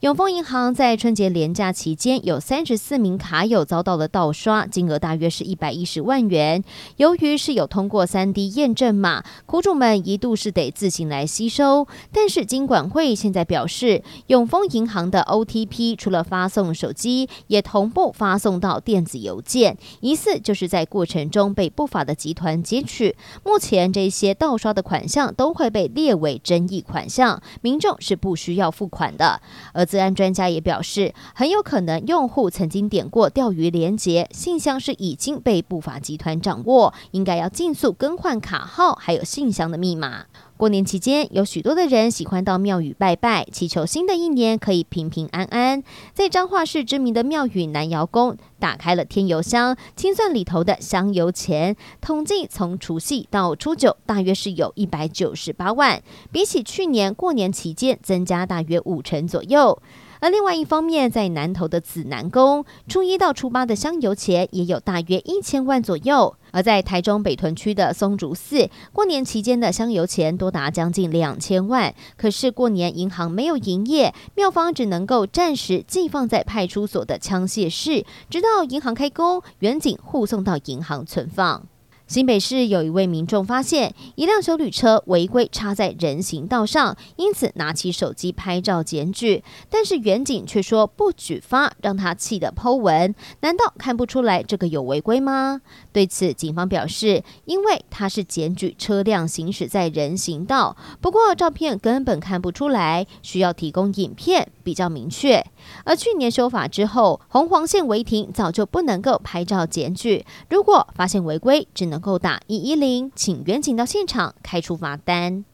[0.00, 6.62] 永丰银行在春节连假期间，有三十四名卡友遭到了盗刷，金额大约是一百一十万元。
[6.98, 11.88] 由于是有通过三 D 验证码，苦主们一度是得自行来吸收。
[12.12, 23.16] 但是金管会现在表示，永丰银行的 OTP 除了发送手机，也同步发送到电子邮件，疑似就是在过程中被不法的集团截取。
[23.44, 29.40] 目前这些盗刷的款项都会被列为争议款项，民众是不需要付款的。
[29.72, 40.26] 而治安专家也表示，很有可能用户曾经点过钓鱼连接，信箱是已经被不法集团掌握，应该要尽速更换卡号，还有信箱的密码。
[40.58, 45.84] 过年期间，有许多的人喜欢到庙宇拜拜，祈求新的一年可以平平安安。
[46.12, 59.80] 在彰化市知名的庙宇南瑶宫，打开了天油箱，清算里头的香油钱，统计从除夕到初九，大约是有一百九十八万，比起去年过年期间增加大约五成左右。
[60.20, 71.94] 而另外一方面，在南投的紫南宫，初一到初八的香油钱也有大约一千万左右；而在台中北屯区的松竹寺，过年期间的香油钱多达将近两千万。
[72.16, 81.66] 可是过年银行没有营业，庙方只能够暂时寄放在派出所的枪械室，直到银行开工，远景护送到银行存放。
[82.08, 93.14] 新北市有一位民众发现一辆修旅车违规插在人行道上，因此拿起手机拍照检举，但是员警却说不举发，让他气得剖文。
[93.40, 95.60] 难道看不出来这个有违规吗？
[95.92, 105.44] 对此，警方表示，因为他是检举车辆行驶在人行道，不过照片根本看不出来，需要提供影片比较明确。
[105.84, 111.97] 而去年修法之后，红黄线违停早就不能够拍照检举，如果发现违规，只能。
[111.98, 115.44] 能够打一一零，请员警到现场开出罚单。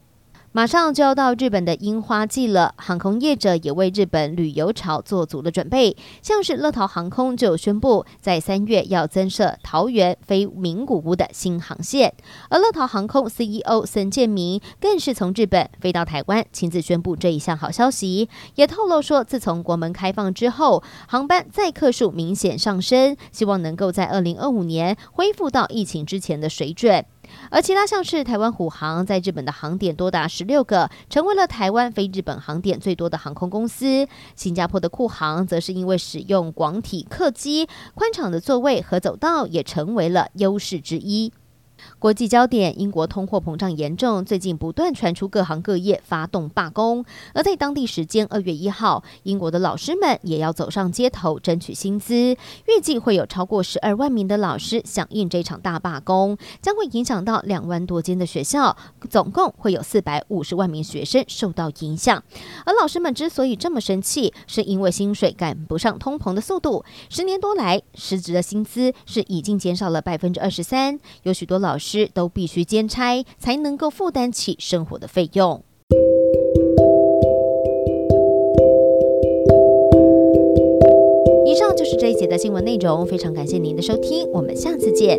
[0.56, 5.96] 马上就要到日本的樱花季了，航空业者也为日本旅游潮做足了准备。
[6.22, 12.14] 像是乐桃航空就宣布，在三月要增设桃园飞名古屋的新航线，
[12.50, 27.04] 而乐桃航空 CEO 森健明更是从日本飞到台湾，亲自宣布这一项好消息，也透露说，自从国门开放之后，航班载客数明显上升，希望能够在二零二五年恢复到疫情之前的水准。
[27.50, 34.06] 而其他像是台湾虎航在日本的航点多达十六个，成为了台湾飞日本航点最多的航空公司。
[34.34, 41.32] 新加坡的酷航则是因为使用广体客机，宽敞的座位和走道也成为了优势之一。
[41.98, 47.04] 国际焦点：英国通货膨胀严重，最近不断传出各行各业发动罢工。
[47.34, 52.14] 而在当地时间二月一号，英国的老师们也要走上街头争取薪资。
[52.14, 58.76] 预计会有超过十二万名的老师响应这场大罢工，将会影响到两万多间的学校，
[59.08, 62.22] 总共会有四百五十万名学生受到影响。
[62.66, 66.84] 而老师们之所以这么生气，是因为薪水赶不上通膨的速度。
[67.08, 71.73] 十年多来，实质的薪资是已经减少了百分之二十三，有许多老。
[71.74, 75.60] 老师都必须兼差，才能够负担起生活的费用。
[81.44, 85.18] 以上就是这一节的新闻内容，非常感谢您的收听，我们下次见。